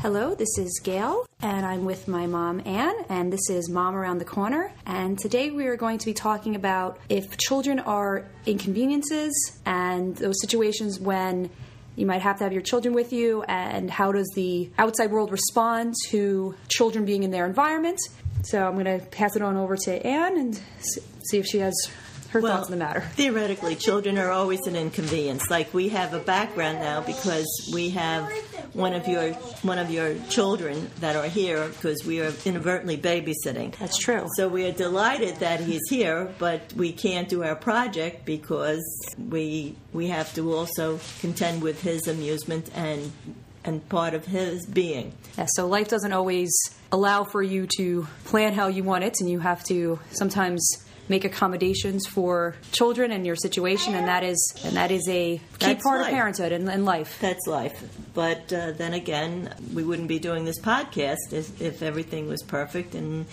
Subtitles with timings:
[0.00, 4.18] Hello, this is Gail, and I'm with my mom, Anne, and this is Mom Around
[4.18, 4.70] the Corner.
[4.86, 10.40] And today we are going to be talking about if children are inconveniences and those
[10.40, 11.50] situations when
[11.96, 15.32] you might have to have your children with you, and how does the outside world
[15.32, 17.98] respond to children being in their environment.
[18.44, 20.60] So I'm going to pass it on over to Anne and
[21.28, 21.74] see if she has
[22.30, 23.00] her well, thoughts on the matter.
[23.12, 25.50] Theoretically, children are always an inconvenience.
[25.50, 28.30] Like we have a background now because we have
[28.72, 29.32] one of your
[29.62, 33.76] one of your children that are here because we are inadvertently babysitting.
[33.78, 34.26] That's true.
[34.36, 38.84] So we are delighted that he's here, but we can't do our project because
[39.18, 43.12] we we have to also contend with his amusement and
[43.64, 45.12] and part of his being.
[45.36, 46.50] Yeah, so life doesn't always
[46.90, 51.24] allow for you to plan how you want it, and you have to sometimes make
[51.24, 55.82] accommodations for children and your situation, and that is and that is a key That's
[55.82, 56.08] part life.
[56.08, 57.18] of parenthood and, and life.
[57.20, 57.82] That's life.
[58.14, 62.94] But uh, then again, we wouldn't be doing this podcast if, if everything was perfect.
[62.94, 63.26] And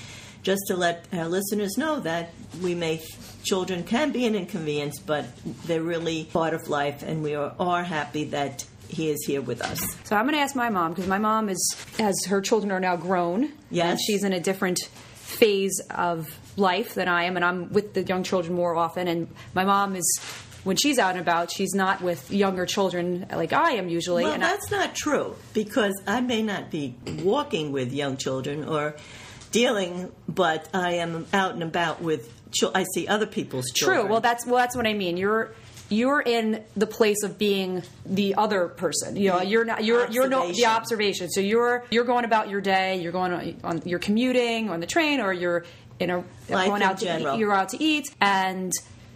[0.44, 2.32] just to let our listeners know that
[2.62, 3.02] we may
[3.44, 5.26] children can be an inconvenience, but
[5.66, 9.62] they're really part of life, and we are, are happy that he is here with
[9.64, 9.96] us.
[10.04, 12.80] So I'm going to ask my mom because my mom is, as her children are
[12.80, 13.90] now grown, Yes.
[13.92, 14.80] and she's in a different
[15.26, 19.08] phase of life than I am, and I'm with the young children more often.
[19.08, 20.20] And my mom is,
[20.64, 24.24] when she's out and about, she's not with younger children like I am usually.
[24.24, 28.64] Well, and I- that's not true because I may not be walking with young children
[28.68, 28.96] or
[29.52, 32.32] dealing, but I am out and about with.
[32.52, 34.02] Chil- I see other people's children.
[34.04, 34.10] True.
[34.10, 35.18] Well, that's well, that's what I mean.
[35.18, 35.54] You're
[35.90, 39.16] you're in the place of being the other person.
[39.16, 39.84] You know, you're not.
[39.84, 41.30] You're you're no the Observation.
[41.30, 43.02] So you're you're going about your day.
[43.02, 45.66] You're going on, on you're commuting on the train, or you're
[46.00, 48.72] in a Life going in out to eat, you're out to eat, and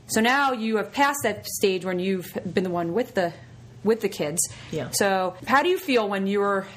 [0.07, 3.33] so now you have passed that stage when you've been the one with the
[3.83, 4.41] with the kids.
[4.71, 4.89] Yeah.
[4.91, 6.67] So how do you feel when you're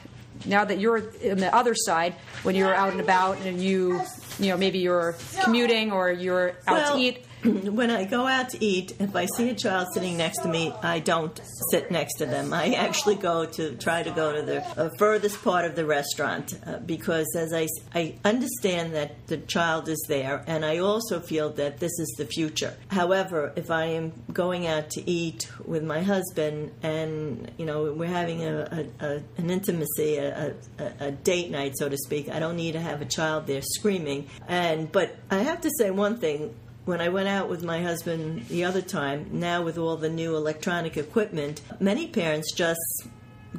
[0.47, 4.01] now that you're on the other side when you're out and about and you
[4.39, 8.51] you know maybe you're commuting or you're out Well, to eat when I go out
[8.51, 12.19] to eat, if I see a child sitting next to me, I don't sit next
[12.19, 12.53] to them.
[12.53, 16.57] I actually go to try to go to the uh, furthest part of the restaurant
[16.65, 21.51] uh, because, as I, I understand that the child is there, and I also feel
[21.55, 22.77] that this is the future.
[22.89, 28.07] However, if I am going out to eat with my husband and you know we're
[28.07, 32.39] having a, a, a an intimacy, a, a, a date night, so to speak, I
[32.39, 34.29] don't need to have a child there screaming.
[34.47, 36.55] And but I have to say one thing
[36.85, 40.37] when I went out with my husband the other time, now with all the new
[40.37, 42.81] electronic equipment, many parents just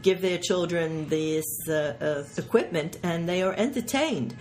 [0.01, 4.35] give their children this uh, uh, equipment and they are entertained.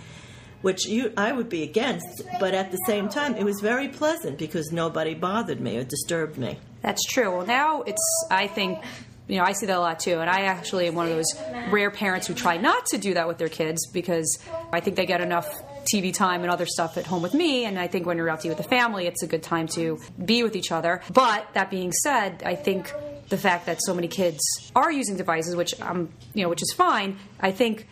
[0.63, 4.39] Which you, I would be against, but at the same time, it was very pleasant
[4.39, 6.61] because nobody bothered me or disturbed me.
[6.83, 7.37] That's true.
[7.37, 8.79] Well, now it's, I think,
[9.27, 10.21] you know, I see that a lot too.
[10.21, 11.35] And I actually am one of those
[11.73, 14.39] rare parents who try not to do that with their kids because
[14.73, 15.53] I think they get enough
[15.93, 17.65] TV time and other stuff at home with me.
[17.65, 19.67] And I think when you're out to eat with the family, it's a good time
[19.69, 21.03] to be with each other.
[21.13, 22.93] But that being said, I think
[23.29, 24.41] the fact that so many kids
[24.77, 27.19] are using devices, which um, you know, which is fine.
[27.41, 27.89] I think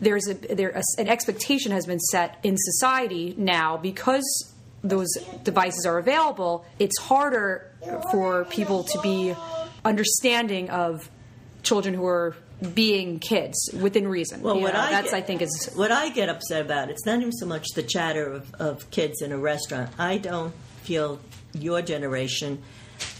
[0.00, 4.52] there's a there a, an expectation has been set in society now because
[4.82, 5.08] those
[5.42, 6.66] devices are available.
[6.78, 7.70] It's harder
[8.10, 9.34] for people to be
[9.84, 11.10] understanding of
[11.64, 12.36] children who are
[12.74, 14.42] being kids within reason.
[14.42, 16.90] Well, what know, I that's get, I think is what I get upset about.
[16.90, 19.90] It's not even so much the chatter of, of kids in a restaurant.
[19.98, 21.20] I don't feel
[21.52, 22.62] your generation.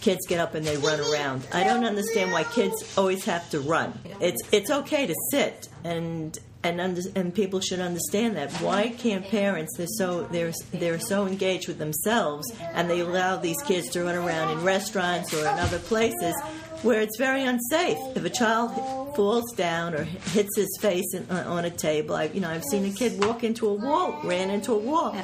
[0.00, 1.46] Kids get up and they run around.
[1.52, 3.98] I don't understand why kids always have to run.
[4.20, 8.50] It's it's okay to sit and and under, and people should understand that.
[8.54, 9.76] Why can't parents?
[9.76, 14.14] They're so they're they're so engaged with themselves and they allow these kids to run
[14.14, 16.34] around in restaurants or in other places
[16.84, 17.98] where it's very unsafe.
[18.14, 22.24] If a child falls down or hits his face in, uh, on a table, I,
[22.24, 25.16] you know, I've seen a kid walk into a wall, ran into a wall,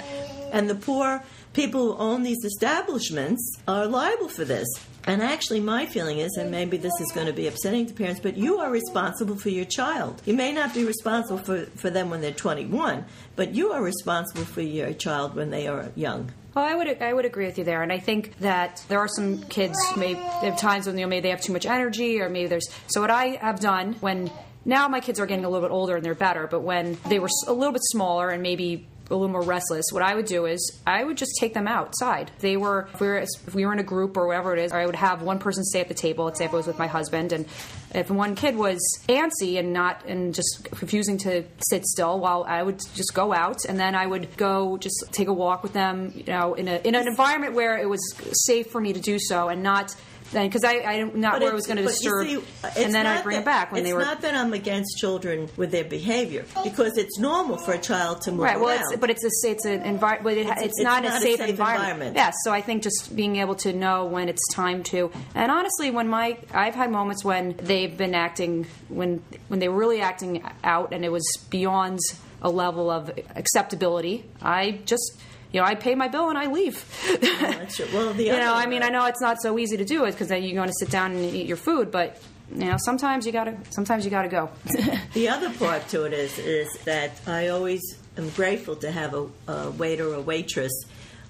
[0.53, 1.23] and the poor
[1.53, 4.67] people who own these establishments are liable for this.
[5.05, 8.21] And actually, my feeling is, and maybe this is going to be upsetting to parents,
[8.21, 10.23] but you are responsible for your child.
[10.25, 13.05] You may not be responsible for, for them when they're 21,
[13.37, 16.33] but you are responsible for your child when they are young.
[16.55, 19.07] Well, I would I would agree with you there, and I think that there are
[19.09, 22.29] some kids may have times when you know maybe they have too much energy, or
[22.29, 22.69] maybe there's.
[22.89, 24.31] So what I have done when
[24.65, 27.21] now my kids are getting a little bit older and they're better, but when they
[27.21, 30.47] were a little bit smaller and maybe a little more restless, what I would do
[30.47, 32.31] is I would just take them outside.
[32.39, 34.73] They were if we were if we were in a group or whatever it is,
[34.73, 36.25] I would have one person stay at the table.
[36.25, 37.47] Let's say if it was with my husband, and
[37.95, 38.79] if one kid was
[39.09, 43.65] antsy and not and just refusing to sit still, while I would just go out
[43.65, 46.77] and then I would go just take a walk with them, you know, in a
[46.85, 48.01] in an environment where it was
[48.47, 49.95] safe for me to do so and not
[50.33, 52.27] because I, I'm not But where I was going to but you disturb,
[52.75, 54.01] see, and then I bring that- it back when it's they were.
[54.01, 56.65] not that I'm against children with their behavior oh.
[56.65, 58.59] because it's normal for a child to move Right.
[58.61, 58.93] Well, around.
[58.93, 60.39] it's, but it's a it's an environment.
[60.39, 62.15] It, it's, it's not, not a a safe, safe environment.
[62.15, 62.17] environment.
[62.17, 62.31] Yeah.
[62.45, 66.09] So I think just being able to know when it's time to, and honestly, when
[66.09, 70.93] my I've had moments when they've been acting when when they were really acting out,
[70.93, 71.99] and it was beyond
[72.43, 74.25] a level of acceptability.
[74.41, 75.21] I just.
[75.53, 76.85] You know, I pay my bill and I leave.
[77.13, 77.17] Oh,
[77.53, 77.79] that's.
[77.93, 80.13] Well, the you know, I mean, I know it's not so easy to do it
[80.13, 82.21] because then you're going to sit down and eat your food, but
[82.55, 84.51] you know, sometimes you gotta, sometimes you gotta go.
[85.13, 87.81] The other part to it is is that I always
[88.17, 90.73] am grateful to have a, a waiter or waitress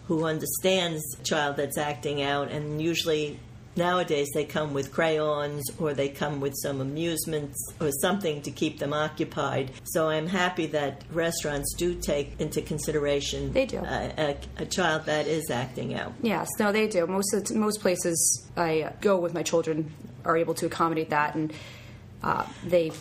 [0.07, 3.39] who understands a child that's acting out, and usually
[3.77, 8.79] nowadays they come with crayons or they come with some amusements or something to keep
[8.79, 9.71] them occupied.
[9.85, 13.79] So I'm happy that restaurants do take into consideration They do.
[13.79, 14.13] a,
[14.59, 16.13] a, a child that is acting out.
[16.23, 17.07] Yes, no, they do.
[17.07, 19.93] Most of the, most places I uh, go with my children
[20.25, 21.53] are able to accommodate that, and
[22.23, 22.93] uh, they.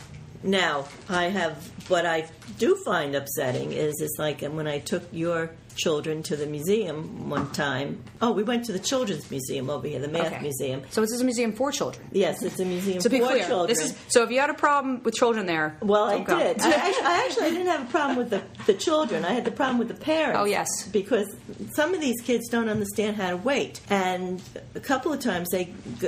[0.42, 5.52] Now, I have what I do find upsetting is it's like when I took your
[5.80, 8.04] children to the museum one time.
[8.22, 10.42] Oh, we went to the Children's Museum over here, the Math Okay.
[10.42, 10.82] Museum.
[10.92, 12.06] So this is a museum for children.
[12.12, 13.68] Yes, it's a museum To be clear, children.
[13.68, 14.24] this is so.
[14.24, 16.38] If you had a problem with children there, well, I go.
[16.38, 16.60] did.
[16.62, 19.24] I actually, I actually didn't have a problem with the, the children.
[19.26, 20.40] I had the problem with the parents.
[20.40, 20.68] Oh, yes.
[20.92, 21.34] because
[21.74, 24.42] some of these kids don't understand how to wait, and
[24.76, 25.66] a couple of times they,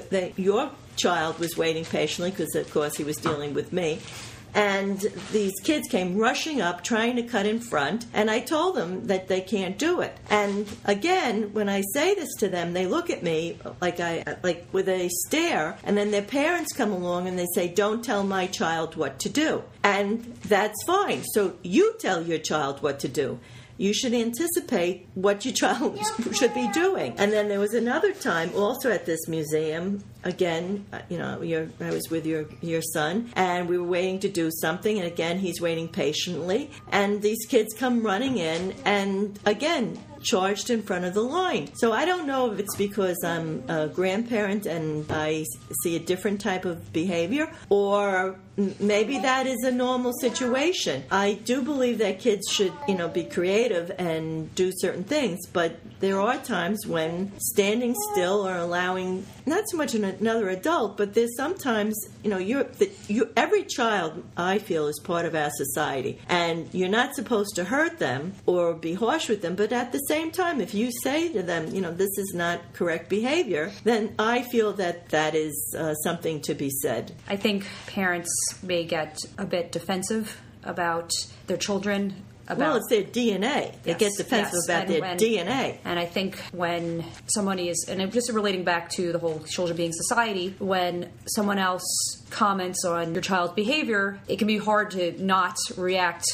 [0.09, 3.99] they your child was waiting patiently because, of course, he was dealing with me.
[4.53, 4.99] And
[5.31, 9.27] these kids came rushing up, trying to cut in front, and I told them that
[9.27, 10.17] they can't do it.
[10.29, 14.67] And again, when I say this to them, they look at me like I like
[14.71, 18.47] with a stare, and then their parents come along and they say, "Don't tell my
[18.47, 21.23] child what to do," and that's fine.
[21.33, 23.39] So you tell your child what to do
[23.81, 25.99] you should anticipate what your child
[26.35, 27.15] should be doing.
[27.17, 30.03] And then there was another time, also at this museum.
[30.23, 34.19] Again, uh, you know, your, I was with your your son, and we were waiting
[34.19, 34.97] to do something.
[34.99, 36.69] And again, he's waiting patiently.
[36.91, 41.73] And these kids come running in, and again, charged in front of the line.
[41.75, 45.45] So I don't know if it's because I'm a grandparent and I
[45.83, 48.35] see a different type of behavior, or
[48.79, 51.03] maybe that is a normal situation.
[51.09, 55.77] I do believe that kids should, you know, be creative and do certain things, but
[55.99, 61.35] there are times when standing still or allowing not so much another adult, but there's
[61.35, 62.67] sometimes, you know, you're
[63.07, 67.63] you every child I feel is part of our society, and you're not supposed to
[67.63, 71.31] hurt them or be harsh with them, but at the same time, if you say
[71.33, 75.55] to them, you know, this is not correct behavior, then I feel that that is
[75.77, 77.13] uh, something to be said.
[77.29, 78.31] I think parents
[78.61, 80.25] may get a bit defensive
[80.63, 81.11] about
[81.47, 82.01] their children.
[82.47, 83.73] About Well, it's their DNA.
[83.83, 84.65] They Yes, get defensive yes.
[84.67, 85.77] about And their when- DNA.
[85.85, 89.77] And I think when somebody is, and I'm just relating back to the whole children
[89.77, 91.85] being society, when someone else
[92.29, 96.25] comments on your child's behavior, it can be hard to not react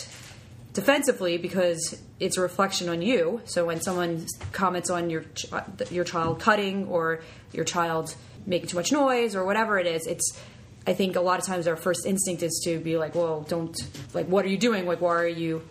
[0.78, 3.42] defensively because it's a reflection on you.
[3.46, 5.48] So when someone comments on your ch-
[5.92, 7.22] your child cutting or
[7.52, 8.16] your child
[8.46, 10.40] making too much noise or whatever it is, it's
[10.86, 13.76] I think a lot of times our first instinct is to be like, "Well, don't
[14.14, 14.86] like what are you doing?
[14.86, 15.64] Like why are you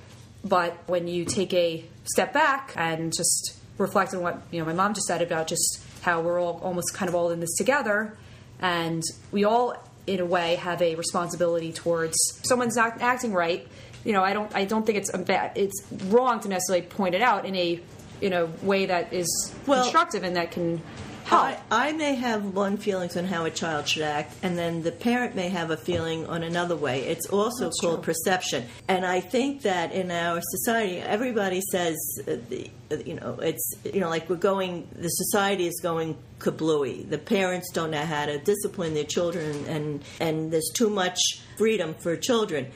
[0.48, 4.72] but when you take a step back and just reflect on what you know my
[4.72, 8.16] mom just said about just how we're all almost kind of all in this together
[8.60, 9.74] and we all
[10.06, 13.66] in a way have a responsibility towards someone's not acting right
[14.06, 17.14] you know i don't i don't think it's a bad, it's wrong to necessarily point
[17.14, 17.80] it out in a
[18.20, 19.28] in a way that is
[19.66, 20.80] Well, constructive and that can
[21.24, 24.82] help I, I may have one feelings on how a child should act, and then
[24.84, 27.00] the parent may have a feeling on another way.
[27.02, 28.14] It's also That's called true.
[28.14, 33.40] perception, and I think that in our society, everybody says, uh, the, uh, you know,
[33.42, 37.10] it's you know, like we're going, the society is going kablooey.
[37.10, 41.18] The parents don't know how to discipline their children, and and there's too much
[41.58, 42.68] freedom for children.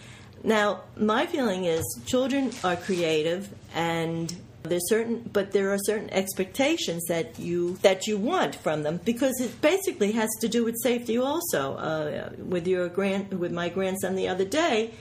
[0.43, 7.05] Now, my feeling is children are creative and there's certain but there are certain expectations
[7.09, 11.19] that you that you want from them because it basically has to do with safety
[11.19, 11.75] also.
[11.77, 14.93] Uh, with your grand with my grandson the other day,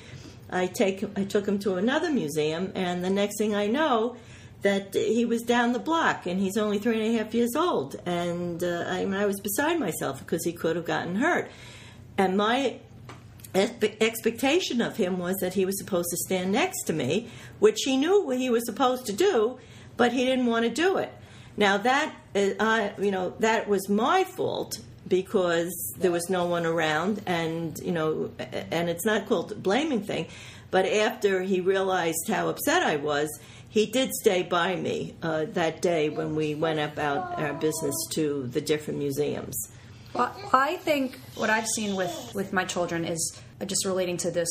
[0.49, 4.15] I take I took him to another museum and the next thing I know
[4.61, 7.95] that he was down the block and he's only three and a half years old
[8.05, 11.49] and uh, I, mean, I was beside myself because he could have gotten hurt
[12.17, 12.79] and my
[13.55, 17.29] expectation of him was that he was supposed to stand next to me,
[17.59, 19.57] which he knew he was supposed to do,
[19.97, 21.11] but he didn't want to do it.
[21.57, 27.21] Now that I, you know, that was my fault because there was no one around,
[27.25, 30.27] and you know, and it's not called a blaming thing,
[30.71, 33.29] but after he realized how upset I was.
[33.71, 38.47] He did stay by me uh, that day when we went about our business to
[38.47, 39.55] the different museums.
[40.13, 44.31] Well, I think what I've seen with with my children is uh, just relating to
[44.31, 44.49] this.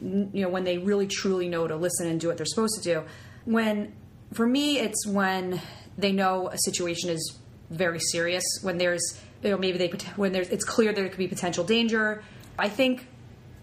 [0.00, 2.82] You know, when they really truly know to listen and do what they're supposed to
[2.82, 3.04] do.
[3.44, 3.94] When,
[4.34, 5.60] for me, it's when
[5.96, 7.38] they know a situation is
[7.70, 8.44] very serious.
[8.62, 12.22] When there's, you know, maybe they when there's, it's clear there could be potential danger.
[12.58, 13.06] I think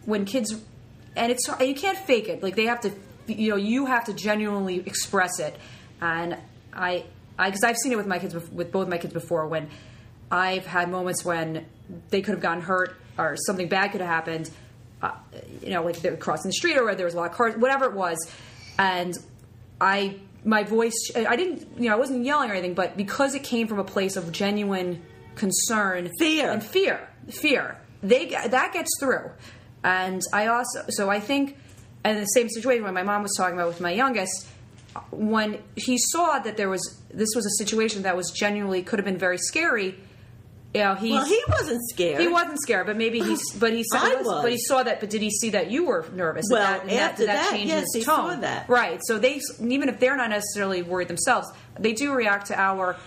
[0.06, 0.56] when kids,
[1.16, 2.42] and it's you can't fake it.
[2.42, 2.92] Like they have to,
[3.28, 5.56] you know, you have to genuinely express it.
[6.02, 6.38] And
[6.74, 7.06] I,
[7.38, 9.70] I, because I've seen it with my kids, with both my kids before when
[10.32, 11.66] I've had moments when
[12.10, 14.50] they could have gotten hurt or something bad could have happened.
[15.02, 15.12] Uh,
[15.62, 17.56] you know, like they were crossing the street or there was a lot of cars,
[17.58, 18.18] whatever it was,
[18.80, 19.18] and
[19.80, 23.44] I my voice I didn't you know I wasn't yelling or anything, but because it
[23.44, 25.04] came from a place of genuine
[25.36, 29.32] concern, fear, and fear, fear, they that gets through.
[29.84, 31.58] And I also so I think,
[32.04, 34.48] and the same situation when my mom was talking about with my youngest,
[35.12, 39.06] when he saw that there was this was a situation that was genuinely could have
[39.06, 39.96] been very scary
[40.76, 42.20] you know, he well, he wasn't scared.
[42.20, 43.42] He wasn't scared, but maybe he's.
[43.54, 43.98] But he saw.
[43.98, 44.44] I was.
[44.44, 45.00] But he saw that.
[45.00, 46.48] But did he see that you were nervous?
[46.52, 48.32] Well, that, after that, that, changed yes, his he tone.
[48.32, 48.68] saw that.
[48.68, 49.00] Right.
[49.06, 51.48] So they, even if they're not necessarily worried themselves,
[51.80, 52.98] they do react to our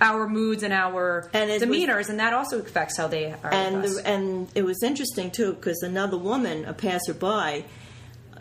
[0.00, 3.54] our moods and our and demeanors, was, and that also affects how they are.
[3.54, 7.64] And the, and it was interesting too because another woman, a passerby,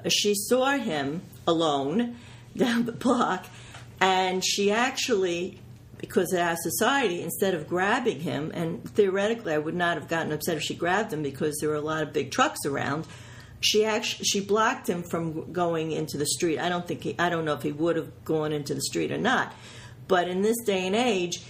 [0.10, 2.16] she saw him alone
[2.58, 3.46] down the block,
[4.00, 5.60] and she actually
[6.02, 10.58] because our society, instead of grabbing him, and theoretically I would not have gotten upset
[10.58, 13.08] if she grabbed him because there were a lot of big trucks around.
[13.62, 16.58] She actually she blocked him from going into the street.
[16.58, 19.12] I don't think he, I don't know if he would have gone into the street
[19.12, 19.54] or not,
[20.08, 21.44] but in this day and age,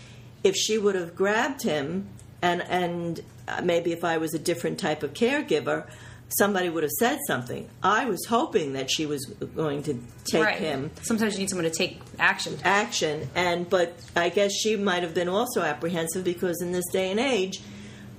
[0.43, 2.09] if she would have grabbed him
[2.41, 5.89] and and uh, maybe if I was a different type of caregiver,
[6.37, 7.69] somebody would have said something.
[7.83, 10.57] I was hoping that she was going to take right.
[10.57, 10.91] him.
[11.01, 12.57] Sometimes you need someone to take action.
[12.63, 17.11] Action, and but I guess she might have been also apprehensive because in this day
[17.11, 17.61] and age,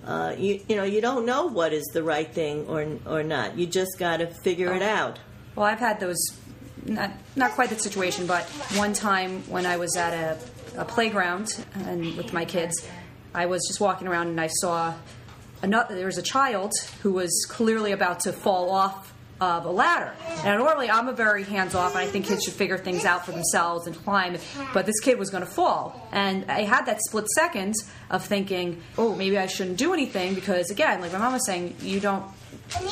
[0.06, 3.58] uh, you you know you don't know what is the right thing or or not.
[3.58, 4.76] You just got to figure oh.
[4.76, 5.18] it out.
[5.54, 6.18] Well, I've had those.
[6.84, 8.42] Not, not quite that situation, but
[8.74, 12.84] one time when I was at a, a playground and with my kids,
[13.32, 14.92] I was just walking around and I saw
[15.62, 20.12] another, there was a child who was clearly about to fall off of a ladder.
[20.44, 23.26] And normally I'm a very hands off, and I think kids should figure things out
[23.26, 24.36] for themselves and climb.
[24.72, 27.74] But this kid was going to fall, and I had that split second
[28.10, 31.76] of thinking, oh, maybe I shouldn't do anything because, again, like my mom was saying,
[31.80, 32.24] you don't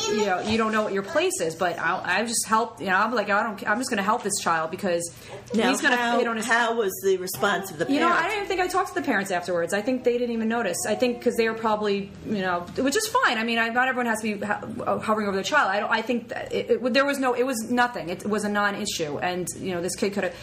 [0.08, 2.86] you know you don't know what your place is but i, I just help you
[2.86, 5.10] know i'm like i don't i'm just going to help this child because
[5.54, 8.06] now, he's going to hit on his how was the response of the parents you
[8.06, 9.72] know i didn't think i talked to the parents afterwards.
[9.74, 10.76] I think they didn't even notice.
[10.86, 13.38] I think because they were probably you know which is fine.
[13.38, 15.70] I mean I, not everyone has to be hovering over their child.
[15.70, 18.08] I don't i think that it, it, there was no it was nothing.
[18.08, 19.18] It was a non-issue.
[19.18, 20.34] And you know this kid could have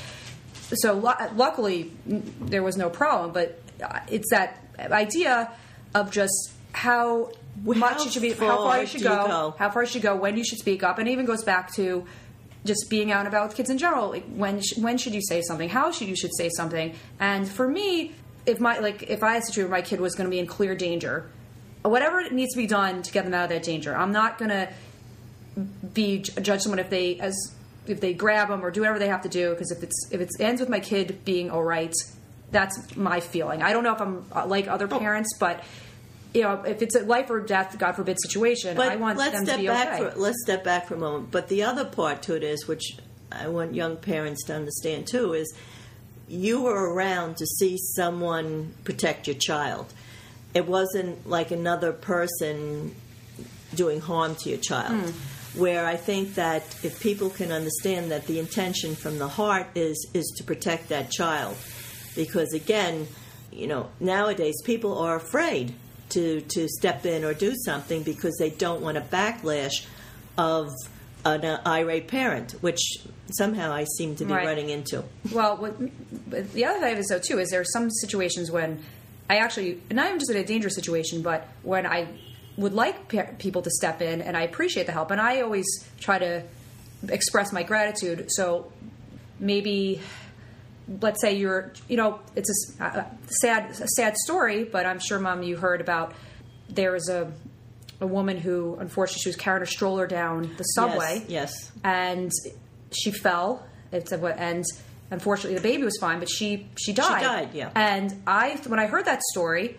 [0.73, 3.31] so luckily there was no problem.
[3.31, 5.51] But uh, it's that idea
[5.93, 7.31] of just how
[7.63, 10.03] much you should be, how far you should go, you go, how far you should
[10.03, 12.05] go, when you should speak up, and it even goes back to
[12.65, 14.09] just being out and about with kids in general.
[14.09, 15.69] Like when sh- when should you say something?
[15.69, 16.93] How should you should say something?
[17.19, 18.13] And for me,
[18.45, 20.37] if my like if I had a situation where my kid was going to be
[20.37, 21.29] in clear danger,
[21.81, 24.49] whatever needs to be done to get them out of that danger, I'm not going
[24.49, 24.69] to
[25.93, 27.35] be judge someone if they as
[27.87, 30.21] if they grab them or do whatever they have to do because if it's if
[30.21, 31.93] it ends with my kid being all right,
[32.51, 33.63] that's my feeling.
[33.63, 34.99] I don't know if I'm uh, like other oh.
[34.99, 35.63] parents, but
[36.37, 39.33] you know, if it's a life or death, God forbid, situation, but I want let's
[39.33, 40.11] them step to be back okay.
[40.11, 41.31] For, let's step back for a moment.
[41.31, 42.97] But the other part to it is, which
[43.31, 45.51] I want young parents to understand too, is
[46.27, 49.91] you were around to see someone protect your child.
[50.53, 52.95] It wasn't like another person
[53.73, 55.05] doing harm to your child.
[55.05, 55.13] Mm.
[55.59, 60.07] Where I think that if people can understand that the intention from the heart is
[60.13, 61.57] is to protect that child,
[62.15, 63.07] because again,
[63.51, 65.73] you know, nowadays people are afraid
[66.09, 69.85] to to step in or do something because they don't want a backlash
[70.37, 70.69] of
[71.25, 72.79] an uh, irate parent, which
[73.31, 74.45] somehow I seem to be right.
[74.45, 75.03] running into.
[75.31, 75.77] Well, what,
[76.53, 78.83] the other thing is though too is there are some situations when
[79.29, 82.07] I actually not even just in a dangerous situation, but when I
[82.57, 85.65] would like pe- people to step in and I appreciate the help, and I always
[85.99, 86.43] try to
[87.09, 88.31] express my gratitude.
[88.31, 88.71] So
[89.39, 90.01] maybe
[91.01, 95.19] let's say you're, you know, it's a, a sad, a sad story, but I'm sure,
[95.19, 96.13] Mom, you heard about
[96.69, 97.31] there was a
[97.99, 101.23] a woman who, unfortunately, she was carrying a stroller down the subway.
[101.27, 101.29] Yes.
[101.29, 101.71] yes.
[101.83, 102.31] And
[102.91, 103.65] she fell.
[103.91, 104.63] It's a, and
[105.09, 107.19] unfortunately, the baby was fine, but she she died.
[107.19, 107.49] She died.
[107.53, 107.71] Yeah.
[107.75, 109.77] And I, when I heard that story,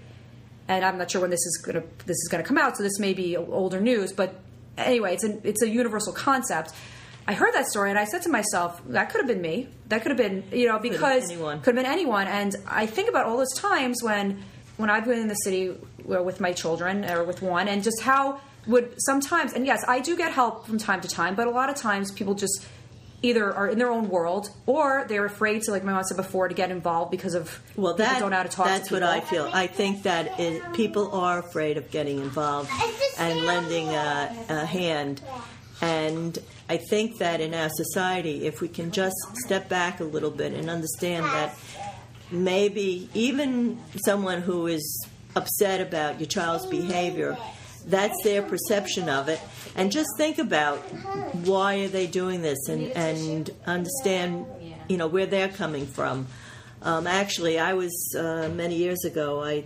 [0.67, 2.99] and I'm not sure when this is gonna this is gonna come out, so this
[2.99, 4.41] may be older news, but
[4.77, 6.73] anyway, it's a it's a universal concept.
[7.29, 9.69] I heard that story and I said to myself, that could have been me.
[9.89, 12.27] That could have been, you know, because could have, could have been anyone.
[12.27, 14.43] And I think about all those times when
[14.79, 18.41] when I've been in the city with my children or with one, and just how
[18.67, 21.69] would sometimes, and yes, I do get help from time to time, but a lot
[21.69, 22.65] of times people just
[23.21, 26.49] either are in their own world or they're afraid to, like my mom said before,
[26.49, 29.03] to get involved because of Well, people don't know how to talk that's to what.
[29.03, 29.51] I feel.
[29.53, 32.71] I think that is, people are afraid of getting involved
[33.19, 35.21] and lending a, a hand.
[35.81, 40.31] And I think that in our society, if we can just step back a little
[40.31, 41.57] bit and understand that
[42.31, 47.39] maybe even someone who is upset about your child's behavior,
[47.87, 49.41] that's their perception of it.
[49.75, 50.79] And just think about
[51.47, 54.45] why are they doing this and, and understand,
[54.89, 56.27] you know, where they're coming from.
[56.83, 59.43] Um, actually, I was uh, many years ago.
[59.43, 59.65] I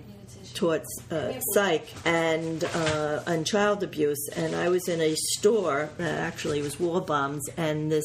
[0.54, 5.90] taught uh, psych and uh, and child abuse, and I was in a store.
[5.98, 8.04] Uh, actually, it was Waldbaum's, and this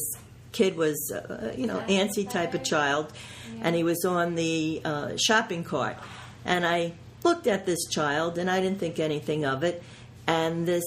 [0.52, 3.12] kid was, uh, you know, antsy type of child,
[3.62, 5.96] and he was on the uh, shopping cart,
[6.44, 6.92] and I
[7.24, 9.82] looked at this child, and I didn't think anything of it.
[10.26, 10.84] And this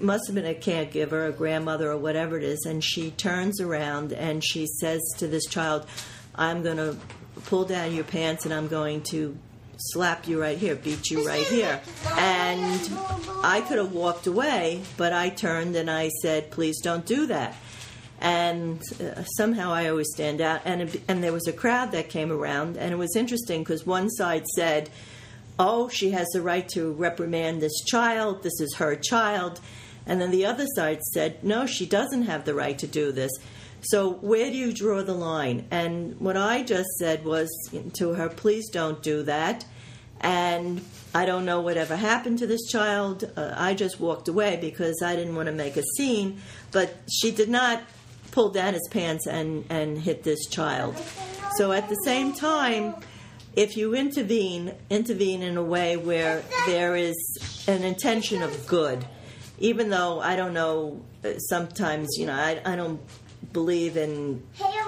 [0.00, 2.64] must have been a caregiver, a grandmother, or whatever it is.
[2.64, 5.86] And she turns around and she says to this child,
[6.36, 6.96] I'm going to
[7.46, 9.36] pull down your pants and I'm going to
[9.76, 11.80] slap you right here, beat you right here.
[12.16, 12.80] And
[13.42, 17.56] I could have walked away, but I turned and I said, please don't do that.
[18.20, 20.62] And uh, somehow I always stand out.
[20.64, 23.84] And, it, and there was a crowd that came around, and it was interesting because
[23.84, 24.88] one side said,
[25.58, 29.60] oh, she has the right to reprimand this child, this is her child.
[30.06, 33.30] And then the other side said, no, she doesn't have the right to do this.
[33.84, 35.66] So where do you draw the line?
[35.70, 37.50] And what I just said was
[37.94, 39.64] to her, please don't do that.
[40.20, 40.80] And
[41.14, 43.30] I don't know whatever happened to this child.
[43.36, 46.40] Uh, I just walked away because I didn't want to make a scene.
[46.72, 47.82] But she did not
[48.30, 50.96] pull down his pants and, and hit this child.
[51.56, 52.94] So at the same time,
[53.54, 57.14] if you intervene, intervene in a way where there is
[57.68, 59.04] an intention of good,
[59.58, 63.00] even though I don't know, uh, sometimes, you know, I, I don't
[63.54, 64.42] believe in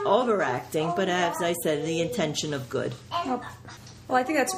[0.04, 2.94] overacting, but as I said, the intention of good.
[4.08, 4.54] Well, I think that's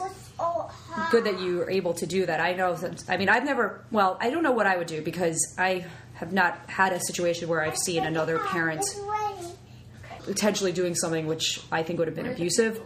[1.12, 2.40] good that you were able to do that.
[2.40, 5.01] I know that, I mean, I've never, well, I don't know what I would do
[5.03, 8.83] because I have not had a situation where I've seen another parent
[10.25, 12.81] potentially doing something which I think would have been abusive.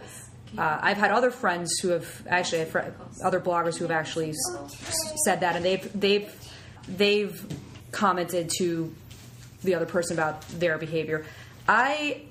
[0.57, 2.79] Uh, I've had other friends who have actually had fr-
[3.23, 6.31] other bloggers who have actually s- said that, and they've they've
[6.87, 7.45] they've
[7.91, 8.93] commented to
[9.63, 11.25] the other person about their behavior.
[11.67, 12.21] I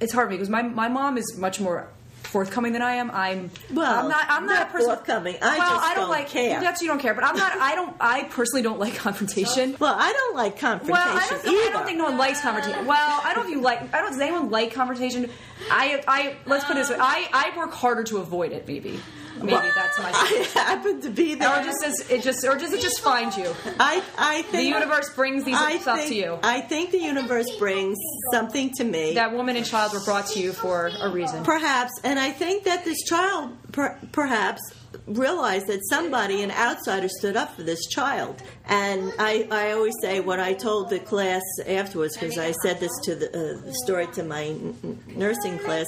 [0.00, 1.88] it's hard for me because my my mom is much more
[2.24, 3.10] forthcoming than I am.
[3.12, 5.36] I'm Well, I'm not I'm not, not a person forthcoming.
[5.40, 6.60] I well, just I don't, don't like care.
[6.60, 7.56] That's you don't care, but I'm not.
[7.58, 7.94] I don't.
[8.00, 9.76] I personally don't like confrontation.
[9.84, 11.46] Well, I don't like confrontation Well, I don't.
[11.46, 12.86] I don't think no one likes confrontation.
[12.86, 13.94] Well, I don't think you like.
[13.94, 14.10] I don't.
[14.12, 15.30] Does anyone like confrontation?
[15.70, 16.36] I, I.
[16.46, 16.96] Let's put it this way.
[16.98, 18.66] I, I work harder to avoid it.
[18.66, 18.98] Maybe,
[19.36, 20.10] maybe that's my.
[20.14, 21.48] I happen to be there.
[21.48, 23.54] Or just does it just, or does it just find you?
[23.78, 26.38] I, I think The universe brings these I stuff think, to you.
[26.42, 27.98] I think the universe brings
[28.32, 29.14] something to me.
[29.14, 31.44] That woman and child were brought to you for a reason.
[31.44, 34.60] Perhaps, and I think that this child per, perhaps
[35.06, 38.40] realized that somebody, an outsider, stood up for this child.
[38.66, 42.92] And I, I always say what I told the class afterwards, because I said this
[43.02, 45.84] to the, uh, the story to my n- nursing class.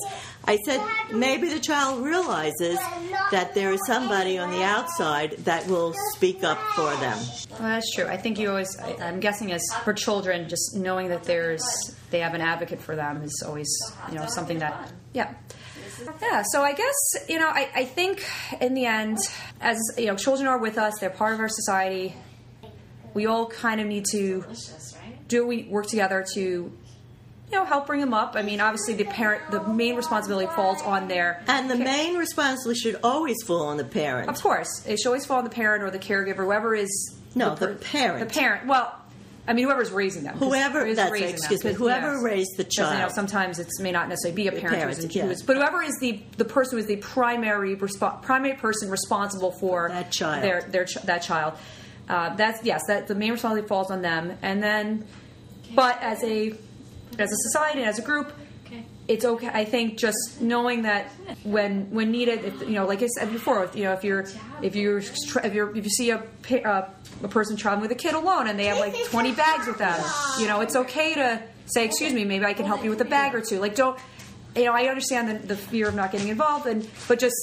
[0.47, 0.81] I said
[1.13, 2.79] maybe the child realizes
[3.33, 7.19] that there is somebody on the outside that will speak up for them.
[7.51, 8.07] Well, that's true.
[8.07, 8.79] I think you always.
[8.79, 11.65] I, I'm guessing as for children, just knowing that there's
[12.11, 13.69] they have an advocate for them is always
[14.09, 15.35] you know something that yeah.
[16.21, 18.25] Yeah, so I guess you know I, I think
[18.61, 19.19] in the end,
[19.61, 22.15] as you know, children are with us; they're part of our society.
[23.15, 24.45] We all kind of need to
[25.27, 26.71] do we work together to
[27.51, 28.35] you know help bring them up.
[28.37, 32.81] I mean, obviously the parent, the main responsibility falls on their And the main responsibility
[32.81, 34.29] should always fall on the parent.
[34.29, 36.91] Of course, it should always fall on the parent or the caregiver, whoever is
[37.35, 38.29] No, per- the parent.
[38.29, 38.67] The parent.
[38.67, 38.93] Well,
[39.49, 40.37] I mean, whoever's raising them.
[40.39, 42.23] Whoever- is that's raising excuse them, me, whoever yes.
[42.25, 43.13] raised the 'Cause, You know, child.
[43.13, 45.23] sometimes it may not necessarily be a parent, parent, who's, in- yeah.
[45.27, 48.91] who is, but whoever is the the person who is the primary respo- primary person
[48.91, 50.43] responsible for That child.
[50.43, 51.55] their their ch- that child.
[52.09, 55.05] Uh, that's yes, that the main responsibility falls on them, and then,
[55.77, 56.53] but as a
[57.19, 58.33] as a society as a group,
[59.09, 59.49] it's okay.
[59.53, 61.11] I think just knowing that
[61.45, 64.27] when when needed, if you know, like I said before, if, you know, if you're
[64.63, 66.91] if you're if you're if you see a pa- uh,
[67.23, 69.99] a person traveling with a kid alone and they have like 20 bags with them,
[70.41, 73.05] you know, it's okay to say, "Excuse me, maybe I can help you with a
[73.05, 73.61] bag or two.
[73.61, 73.97] Like, don't
[74.57, 74.73] you know?
[74.73, 77.37] I understand the, the fear of not getting involved, and but just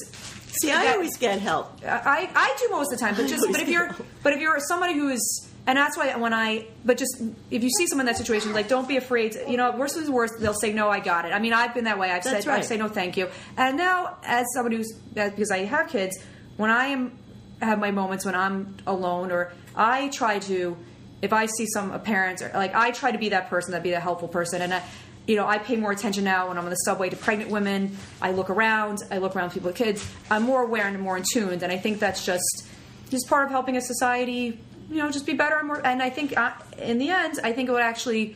[0.62, 1.80] See, I that- always get help.
[1.88, 4.60] I, I do most of the time, but just but if you're but if you're
[4.60, 8.14] somebody who is and that's why when I but just if you see someone in
[8.14, 9.34] that situation, like don't be afraid.
[9.34, 11.34] To, you know, worst is worst, they'll say no, I got it.
[11.34, 12.12] I mean, I've been that way.
[12.12, 13.30] I've That's said I say no, thank you.
[13.58, 16.18] And now as somebody who's uh, because I have kids
[16.58, 17.18] when I am
[17.64, 20.78] have my moments when I'm alone, or I try to,
[21.22, 23.84] if I see some a parents, or like I try to be that person, that
[23.84, 24.84] be the helpful person, and I,
[25.26, 27.98] you know, I pay more attention now when I'm on the subway to pregnant women.
[28.22, 30.06] I look around, I look around people with kids.
[30.30, 32.68] I'm more aware and more in tuned, and I think that's just
[33.10, 34.60] just part of helping a society,
[34.94, 35.86] you know, just be better and more.
[35.86, 38.36] And I think uh, in the end, I think it would actually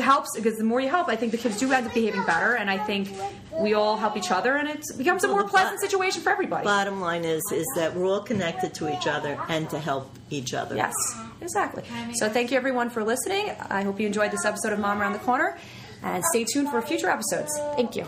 [0.00, 2.54] helps because the more you help, I think the kids do end up behaving better,
[2.54, 3.10] and I think
[3.58, 6.64] we all help each other, and it becomes a more pleasant situation for everybody.
[6.64, 10.54] Bottom line is is that we're all connected to each other and to help each
[10.54, 10.76] other.
[10.76, 10.94] Yes,
[11.40, 11.82] exactly.
[12.14, 13.50] So thank you everyone for listening.
[13.68, 15.58] I hope you enjoyed this episode of Mom Around the Corner,
[16.02, 17.52] and stay tuned for future episodes.
[17.76, 18.06] Thank you.